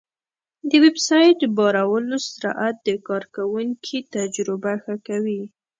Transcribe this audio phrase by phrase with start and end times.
[0.69, 5.41] د ویب سایټ بارولو سرعت د کارونکي تجربه ښه کوي.